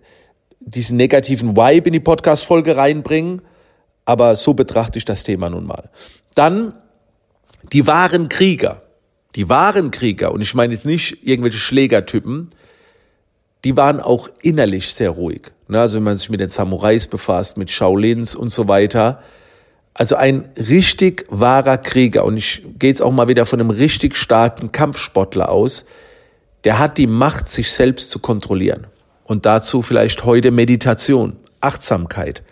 diesen 0.59 0.97
negativen 0.97 1.55
Vibe 1.55 1.87
in 1.87 1.93
die 1.93 1.99
Podcast-Folge 1.99 2.75
reinbringen, 2.75 3.41
aber 4.05 4.35
so 4.35 4.53
betrachte 4.53 4.97
ich 4.97 5.05
das 5.05 5.23
Thema 5.23 5.49
nun 5.49 5.65
mal. 5.65 5.89
Dann 6.35 6.73
die 7.73 7.87
wahren 7.87 8.29
Krieger. 8.29 8.83
Die 9.35 9.49
wahren 9.49 9.91
Krieger, 9.91 10.31
und 10.31 10.41
ich 10.41 10.53
meine 10.53 10.73
jetzt 10.73 10.85
nicht 10.85 11.27
irgendwelche 11.27 11.59
Schlägertypen, 11.59 12.49
die 13.65 13.75
waren 13.75 13.99
auch 13.99 14.29
innerlich 14.41 14.93
sehr 14.93 15.09
ruhig. 15.09 15.51
Ne, 15.67 15.81
also 15.81 15.97
wenn 15.97 16.03
man 16.03 16.15
sich 16.15 16.29
mit 16.29 16.39
den 16.39 16.49
Samurais 16.49 17.07
befasst, 17.07 17.57
mit 17.57 17.71
Shaolins 17.71 18.35
und 18.35 18.49
so 18.49 18.67
weiter. 18.67 19.21
Also 19.93 20.15
ein 20.15 20.49
richtig 20.57 21.25
wahrer 21.29 21.77
Krieger, 21.77 22.23
und 22.23 22.37
ich 22.37 22.63
gehe 22.77 22.89
jetzt 22.89 23.01
auch 23.01 23.11
mal 23.11 23.27
wieder 23.27 23.45
von 23.45 23.59
einem 23.59 23.71
richtig 23.71 24.15
starken 24.15 24.71
Kampfsportler 24.71 25.49
aus, 25.49 25.85
der 26.63 26.79
hat 26.79 26.97
die 26.97 27.07
Macht, 27.07 27.47
sich 27.47 27.71
selbst 27.71 28.11
zu 28.11 28.19
kontrollieren. 28.19 28.87
Und 29.23 29.45
dazu 29.45 29.81
vielleicht 29.81 30.23
heute 30.23 30.51
Meditation, 30.51 31.37
Achtsamkeit. 31.59 32.43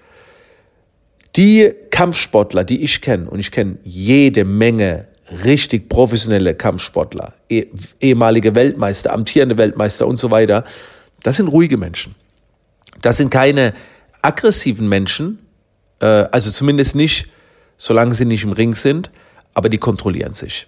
Die 1.36 1.74
Kampfsportler, 1.90 2.64
die 2.64 2.84
ich 2.84 3.02
kenne, 3.02 3.30
und 3.30 3.40
ich 3.40 3.52
kenne 3.52 3.78
jede 3.84 4.46
Menge 4.46 5.08
richtig 5.44 5.90
professionelle 5.90 6.54
Kampfsportler, 6.54 7.34
eh, 7.50 7.68
ehemalige 8.00 8.54
Weltmeister, 8.56 9.14
amtierende 9.14 9.58
Weltmeister 9.58 10.06
und 10.06 10.18
so 10.18 10.30
weiter, 10.30 10.64
das 11.24 11.38
sind 11.38 11.48
ruhige 11.48 11.78
Menschen. 11.78 12.16
Das 13.02 13.18
sind 13.18 13.32
keine 13.32 13.74
aggressiven 14.22 14.88
Menschen, 14.88 15.40
äh, 16.00 16.06
also 16.06 16.52
zumindest 16.52 16.96
nicht, 16.96 17.30
solange 17.78 18.14
sie 18.14 18.26
nicht 18.26 18.44
im 18.44 18.52
Ring 18.52 18.76
sind, 18.76 19.10
aber 19.56 19.70
die 19.70 19.80
kontrollieren 19.80 20.34
sich. 20.34 20.68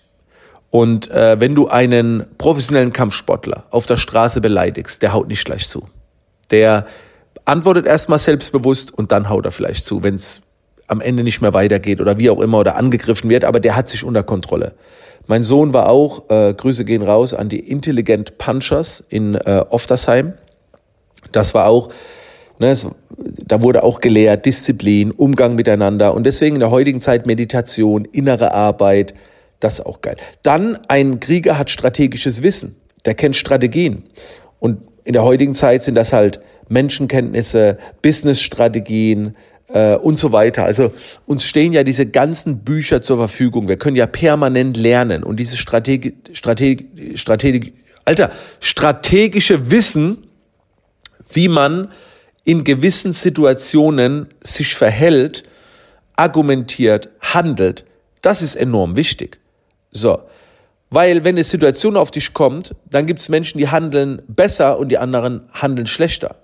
Und 0.72 1.12
äh, 1.12 1.40
wenn 1.40 1.54
du 1.54 1.68
einen 1.68 2.26
professionellen 2.38 2.92
Kampfsportler 2.92 3.66
auf 3.70 3.86
der 3.86 3.98
Straße 3.98 4.42
beleidigst, 4.42 5.02
der 5.02 5.14
haut 5.14 5.28
nicht 5.28 5.46
gleich 5.46 5.68
zu. 5.68 5.88
Der 6.52 6.88
antwortet 7.46 7.86
erstmal 7.86 8.20
selbstbewusst 8.20 8.94
und 8.94 9.12
dann 9.12 9.30
haut 9.30 9.46
er 9.46 9.52
vielleicht 9.52 9.86
zu, 9.86 10.04
wenn 10.04 10.16
es 10.16 10.42
am 10.88 11.02
Ende 11.02 11.24
nicht 11.24 11.42
mehr 11.42 11.54
weitergeht 11.54 12.02
oder 12.02 12.18
wie 12.20 12.30
auch 12.30 12.40
immer 12.40 12.60
oder 12.60 12.76
angegriffen 12.76 13.30
wird, 13.30 13.44
aber 13.44 13.60
der 13.60 13.76
hat 13.76 13.90
sich 13.90 14.04
unter 14.04 14.24
Kontrolle. 14.24 14.74
Mein 15.28 15.44
Sohn 15.44 15.74
war 15.74 15.90
auch, 15.90 16.30
äh, 16.30 16.54
Grüße 16.54 16.86
gehen 16.86 17.02
raus 17.02 17.34
an 17.34 17.50
die 17.50 17.60
Intelligent 17.60 18.38
Punchers 18.38 19.04
in 19.10 19.36
äh, 19.36 19.64
Oftersheim. 19.70 20.34
Das 21.32 21.56
war 21.56 21.68
auch, 21.68 21.90
ne, 22.60 22.70
es, 22.70 22.88
da 23.18 23.62
wurde 23.62 23.84
auch 23.84 24.02
gelehrt, 24.02 24.46
Disziplin, 24.46 25.12
Umgang 25.12 25.56
miteinander 25.56 26.14
und 26.14 26.26
deswegen 26.26 26.58
in 26.58 26.60
der 26.60 26.72
heutigen 26.72 27.02
Zeit 27.02 27.26
Meditation, 27.26 28.06
innere 28.06 28.54
Arbeit, 28.54 29.16
das 29.60 29.80
ist 29.80 29.86
auch 29.86 30.02
geil. 30.02 30.18
Dann 30.44 30.78
ein 30.88 31.20
Krieger 31.20 31.58
hat 31.58 31.72
strategisches 31.72 32.44
Wissen, 32.44 32.76
der 33.06 33.16
kennt 33.16 33.36
Strategien 33.36 34.04
und 34.60 34.82
in 35.06 35.14
der 35.14 35.24
heutigen 35.24 35.54
Zeit 35.54 35.82
sind 35.82 35.96
das 35.96 36.14
halt 36.14 36.40
Menschenkenntnisse, 36.68 37.78
Businessstrategien 38.02 39.36
äh, 39.70 39.96
und 39.96 40.18
so 40.18 40.32
weiter. 40.32 40.66
Also 40.66 40.94
uns 41.26 41.44
stehen 41.44 41.74
ja 41.74 41.84
diese 41.84 42.06
ganzen 42.06 42.60
Bücher 42.60 43.02
zur 43.02 43.18
Verfügung. 43.18 43.68
Wir 43.68 43.78
können 43.78 43.96
ja 43.96 44.08
permanent 44.08 44.78
lernen 44.78 45.24
und 45.24 45.40
dieses 45.40 45.60
Strategie, 45.60 46.16
Strategie, 46.34 47.18
Strategie, 47.18 47.74
Alter, 48.06 48.32
strategische 48.60 49.72
Wissen 49.72 50.26
wie 51.32 51.48
man 51.48 51.90
in 52.44 52.64
gewissen 52.64 53.12
Situationen 53.12 54.28
sich 54.40 54.76
verhält, 54.76 55.44
argumentiert, 56.16 57.10
handelt, 57.20 57.86
das 58.22 58.42
ist 58.42 58.56
enorm 58.56 58.96
wichtig. 58.96 59.40
So. 59.92 60.22
Weil 60.90 61.24
wenn 61.24 61.36
eine 61.36 61.44
Situation 61.44 61.98
auf 61.98 62.12
dich 62.12 62.34
kommt, 62.34 62.76
dann 62.90 63.06
gibt 63.06 63.20
es 63.20 63.30
Menschen, 63.30 63.58
die 63.58 63.70
handeln 63.70 64.22
besser 64.28 64.78
und 64.80 64.90
die 64.90 64.98
anderen 64.98 65.42
handeln 65.52 65.88
schlechter. 65.88 66.36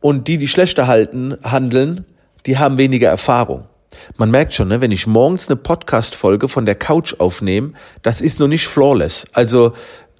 Und 0.00 0.28
die, 0.28 0.38
die 0.38 0.48
schlechter 0.48 0.86
halten, 0.86 1.36
handeln, 1.42 2.06
die 2.46 2.58
haben 2.58 2.78
weniger 2.78 3.08
Erfahrung. 3.08 3.66
Man 4.16 4.30
merkt 4.30 4.54
schon, 4.54 4.68
ne, 4.68 4.80
wenn 4.80 4.92
ich 4.92 5.06
morgens 5.06 5.48
eine 5.48 5.56
Podcast-Folge 5.56 6.48
von 6.48 6.64
der 6.64 6.74
Couch 6.74 7.14
aufnehme, 7.18 7.72
das 8.02 8.20
ist 8.20 8.40
noch 8.40 8.48
nicht 8.48 8.66
flawless. 8.66 9.26
Also 9.32 9.72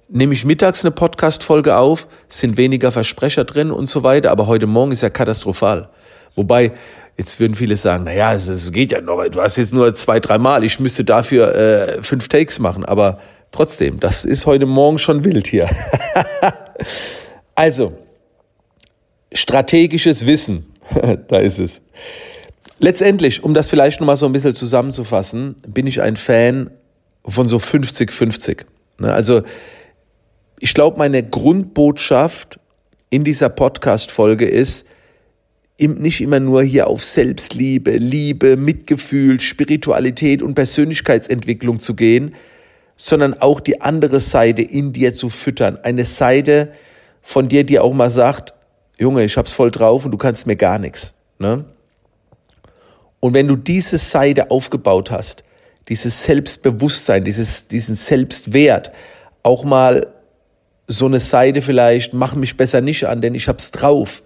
nehme 0.09 0.33
ich 0.33 0.45
mittags 0.45 0.83
eine 0.83 0.91
Podcast-Folge 0.91 1.75
auf, 1.75 2.07
sind 2.27 2.57
weniger 2.57 2.91
Versprecher 2.91 3.45
drin 3.45 3.71
und 3.71 3.87
so 3.87 4.03
weiter, 4.03 4.31
aber 4.31 4.47
heute 4.47 4.67
Morgen 4.67 4.91
ist 4.91 5.01
ja 5.01 5.09
katastrophal. 5.09 5.89
Wobei, 6.35 6.73
jetzt 7.17 7.39
würden 7.39 7.55
viele 7.55 7.75
sagen, 7.77 8.03
naja, 8.03 8.33
es, 8.33 8.47
es 8.47 8.71
geht 8.71 8.91
ja 8.91 9.01
noch, 9.01 9.23
du 9.27 9.41
hast 9.41 9.57
jetzt 9.57 9.73
nur 9.73 9.93
zwei, 9.93 10.19
dreimal, 10.19 10.63
ich 10.63 10.79
müsste 10.79 11.03
dafür 11.03 11.55
äh, 11.55 12.03
fünf 12.03 12.27
Takes 12.27 12.59
machen, 12.59 12.85
aber 12.85 13.19
trotzdem, 13.51 13.99
das 13.99 14.25
ist 14.25 14.45
heute 14.45 14.65
Morgen 14.65 14.99
schon 14.99 15.23
wild 15.23 15.47
hier. 15.47 15.69
also, 17.55 17.93
strategisches 19.33 20.25
Wissen, 20.25 20.73
da 21.27 21.37
ist 21.37 21.59
es. 21.59 21.81
Letztendlich, 22.79 23.43
um 23.43 23.53
das 23.53 23.69
vielleicht 23.69 23.99
nochmal 23.99 24.15
so 24.15 24.25
ein 24.25 24.33
bisschen 24.33 24.55
zusammenzufassen, 24.55 25.55
bin 25.67 25.85
ich 25.85 26.01
ein 26.01 26.15
Fan 26.15 26.71
von 27.25 27.47
so 27.47 27.57
50-50. 27.57 28.65
Ne, 28.99 29.13
also 29.13 29.43
ich 30.59 30.73
glaube, 30.73 30.97
meine 30.97 31.23
Grundbotschaft 31.23 32.59
in 33.09 33.23
dieser 33.23 33.49
Podcast-Folge 33.49 34.47
ist, 34.47 34.87
nicht 35.79 36.21
immer 36.21 36.39
nur 36.39 36.63
hier 36.63 36.87
auf 36.87 37.03
Selbstliebe, 37.03 37.97
Liebe, 37.97 38.57
Mitgefühl, 38.57 39.39
Spiritualität 39.39 40.43
und 40.43 40.53
Persönlichkeitsentwicklung 40.53 41.79
zu 41.79 41.95
gehen, 41.95 42.35
sondern 42.97 43.33
auch 43.33 43.59
die 43.59 43.81
andere 43.81 44.19
Seite 44.19 44.61
in 44.61 44.93
dir 44.93 45.15
zu 45.15 45.29
füttern. 45.29 45.77
Eine 45.81 46.05
Seite 46.05 46.71
von 47.21 47.47
dir, 47.49 47.63
die 47.63 47.79
auch 47.79 47.93
mal 47.93 48.11
sagt, 48.11 48.53
Junge, 48.99 49.23
ich 49.23 49.37
hab's 49.37 49.53
voll 49.53 49.71
drauf 49.71 50.05
und 50.05 50.11
du 50.11 50.17
kannst 50.17 50.45
mir 50.45 50.55
gar 50.55 50.77
nichts. 50.77 51.15
Ne? 51.39 51.65
Und 53.21 53.33
wenn 53.33 53.47
du 53.47 53.55
diese 53.55 53.97
Seite 53.97 54.51
aufgebaut 54.51 55.11
hast, 55.11 55.45
dieses 55.87 56.23
Selbstbewusstsein, 56.23 57.23
dieses, 57.23 57.69
diesen 57.69 57.95
Selbstwert, 57.95 58.91
auch 59.43 59.63
mal 59.63 60.07
so 60.87 61.05
eine 61.05 61.19
Seite 61.19 61.61
vielleicht, 61.61 62.13
mach 62.13 62.35
mich 62.35 62.57
besser 62.57 62.81
nicht 62.81 63.05
an, 63.05 63.21
denn 63.21 63.35
ich 63.35 63.47
hab's 63.47 63.71
drauf. 63.71 64.23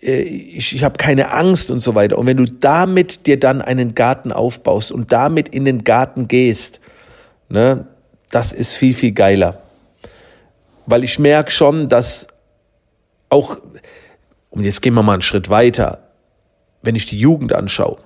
Äh, 0.00 0.22
ich, 0.22 0.74
ich 0.74 0.84
habe 0.84 0.96
keine 0.96 1.32
Angst 1.32 1.70
und 1.70 1.80
so 1.80 1.94
weiter. 1.94 2.16
Und 2.16 2.26
wenn 2.26 2.36
du 2.36 2.46
damit 2.46 3.26
dir 3.26 3.38
dann 3.38 3.60
einen 3.60 3.94
Garten 3.94 4.32
aufbaust 4.32 4.92
und 4.92 5.12
damit 5.12 5.48
in 5.48 5.64
den 5.64 5.84
Garten 5.84 6.28
gehst, 6.28 6.80
ne, 7.48 7.86
das 8.30 8.52
ist 8.52 8.74
viel, 8.76 8.94
viel 8.94 9.12
geiler. 9.12 9.60
Weil 10.86 11.04
ich 11.04 11.18
merke 11.18 11.50
schon, 11.50 11.88
dass 11.88 12.28
auch, 13.28 13.58
und 14.50 14.64
jetzt 14.64 14.82
gehen 14.82 14.94
wir 14.94 15.02
mal 15.02 15.14
einen 15.14 15.22
Schritt 15.22 15.50
weiter, 15.50 16.10
wenn 16.82 16.94
ich 16.94 17.06
die 17.06 17.18
Jugend 17.18 17.52
anschaue, 17.52 17.98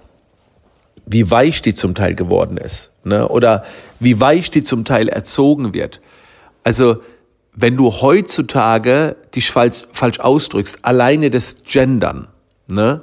wie 1.10 1.30
weich 1.30 1.62
die 1.62 1.74
zum 1.74 1.94
Teil 1.94 2.14
geworden 2.14 2.56
ist, 2.58 2.90
ne, 3.04 3.28
oder 3.28 3.64
wie 3.98 4.20
weich 4.20 4.50
die 4.50 4.62
zum 4.62 4.84
Teil 4.84 5.08
erzogen 5.08 5.74
wird. 5.74 6.00
Also 6.64 6.98
wenn 7.54 7.76
du 7.76 7.90
heutzutage 7.90 9.16
dich 9.34 9.50
falsch, 9.50 9.84
falsch 9.90 10.20
ausdrückst, 10.20 10.84
alleine 10.84 11.30
das 11.30 11.64
Gendern, 11.64 12.28
ne? 12.66 13.02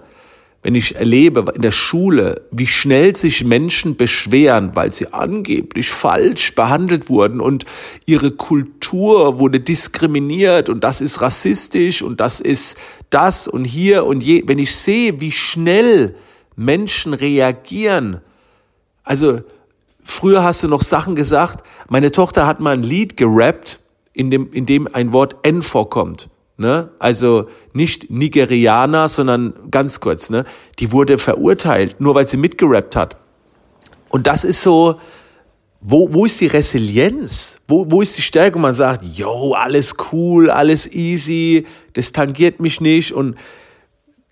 Wenn 0.62 0.74
ich 0.74 0.96
erlebe 0.96 1.46
in 1.54 1.62
der 1.62 1.72
Schule, 1.72 2.42
wie 2.50 2.66
schnell 2.66 3.16
sich 3.16 3.44
Menschen 3.44 3.98
beschweren, 3.98 4.72
weil 4.74 4.92
sie 4.92 5.14
angeblich 5.14 5.92
falsch 5.92 6.56
behandelt 6.56 7.08
wurden 7.08 7.40
und 7.40 7.66
ihre 8.08 8.32
Kultur 8.32 9.38
wurde 9.38 9.60
diskriminiert 9.60 10.68
und 10.68 10.84
das 10.84 11.02
ist 11.02 11.22
rassistisch 11.22 12.02
und 12.02 12.20
das 12.20 12.40
ist 12.40 12.80
das 13.12 13.48
und 13.48 13.64
hier 13.64 14.06
und 14.06 14.24
je. 14.24 14.42
Wenn 14.48 14.58
ich 14.58 14.76
sehe, 14.76 15.22
wie 15.22 15.32
schnell 15.32 16.16
Menschen 16.56 17.14
reagieren, 17.14 18.22
also 19.04 19.42
früher 20.04 20.44
hast 20.44 20.64
du 20.64 20.68
noch 20.68 20.82
Sachen 20.82 21.16
gesagt, 21.16 21.66
meine 21.90 22.12
Tochter 22.12 22.48
hat 22.48 22.60
mal 22.60 22.74
ein 22.74 22.84
Lied 22.84 23.18
gerappt, 23.18 23.80
in 24.14 24.32
dem, 24.32 24.52
in 24.52 24.66
dem 24.66 24.88
ein 24.94 25.14
Wort 25.14 25.36
N 25.44 25.62
vorkommt. 25.62 26.30
Ne? 26.58 26.90
Also 27.00 27.50
nicht 27.74 28.10
Nigerianer, 28.10 29.10
sondern 29.10 29.54
ganz 29.72 30.00
kurz, 30.00 30.30
ne? 30.30 30.46
Die 30.80 30.94
wurde 30.94 31.18
verurteilt, 31.18 32.00
nur 32.00 32.16
weil 32.16 32.28
sie 32.28 32.38
mitgerappt 32.38 32.96
hat. 32.96 33.18
Und 34.08 34.26
das 34.26 34.46
ist 34.46 34.62
so, 34.62 34.96
wo, 35.82 36.14
wo 36.14 36.26
ist 36.26 36.40
die 36.40 36.48
Resilienz? 36.48 37.60
Wo, 37.68 37.92
wo 37.92 38.02
ist 38.02 38.18
die 38.18 38.22
Stärke? 38.22 38.58
Man 38.58 38.74
sagt, 38.74 39.04
yo, 39.04 39.54
alles 39.54 39.96
cool, 40.12 40.50
alles 40.50 40.92
easy, 40.94 41.68
das 41.94 42.14
tangiert 42.14 42.62
mich 42.62 42.80
nicht. 42.80 43.12
Und 43.12 43.36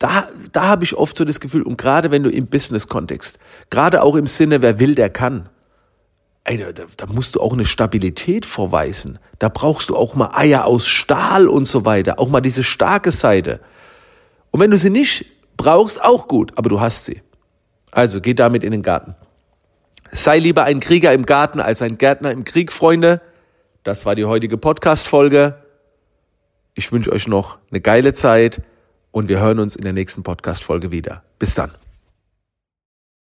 da, 0.03 0.27
da 0.51 0.63
habe 0.63 0.83
ich 0.83 0.97
oft 0.97 1.15
so 1.15 1.23
das 1.23 1.39
Gefühl, 1.39 1.61
und 1.61 1.77
gerade 1.77 2.11
wenn 2.11 2.23
du 2.23 2.29
im 2.29 2.47
Business-Kontext, 2.47 3.39
gerade 3.69 4.03
auch 4.03 4.17
im 4.17 4.27
Sinne, 4.27 4.61
wer 4.61 4.77
will, 4.77 4.95
der 4.95 5.09
kann, 5.09 5.47
ey, 6.43 6.57
da, 6.57 6.83
da 6.97 7.05
musst 7.05 7.35
du 7.35 7.39
auch 7.39 7.53
eine 7.53 7.63
Stabilität 7.63 8.45
vorweisen. 8.45 9.17
Da 9.39 9.47
brauchst 9.47 9.89
du 9.89 9.95
auch 9.95 10.13
mal 10.13 10.31
Eier 10.33 10.65
aus 10.65 10.87
Stahl 10.87 11.47
und 11.47 11.63
so 11.63 11.85
weiter. 11.85 12.19
Auch 12.19 12.27
mal 12.27 12.41
diese 12.41 12.65
starke 12.65 13.13
Seite. 13.13 13.61
Und 14.51 14.59
wenn 14.59 14.71
du 14.71 14.77
sie 14.77 14.89
nicht 14.89 15.25
brauchst, 15.55 16.03
auch 16.03 16.27
gut, 16.27 16.51
aber 16.57 16.67
du 16.67 16.81
hast 16.81 17.05
sie. 17.05 17.21
Also 17.91 18.19
geh 18.19 18.33
damit 18.33 18.65
in 18.65 18.73
den 18.73 18.81
Garten. 18.81 19.15
Sei 20.11 20.37
lieber 20.37 20.65
ein 20.65 20.81
Krieger 20.81 21.13
im 21.13 21.25
Garten 21.25 21.61
als 21.61 21.81
ein 21.81 21.97
Gärtner 21.97 22.31
im 22.31 22.43
Krieg, 22.43 22.73
Freunde. 22.73 23.21
Das 23.83 24.05
war 24.05 24.15
die 24.15 24.25
heutige 24.25 24.57
Podcast-Folge. 24.57 25.63
Ich 26.73 26.91
wünsche 26.91 27.13
euch 27.13 27.29
noch 27.29 27.59
eine 27.71 27.79
geile 27.79 28.11
Zeit 28.11 28.61
und 29.13 29.29
wir 29.29 29.39
hören 29.39 29.59
uns 29.59 29.77
in 29.77 29.83
der 29.83 29.93
nächsten 29.93 30.23
Podcast-Folge 30.23 30.91
wieder. 30.91 31.23
Bis 31.39 31.55
dann. 31.55 31.71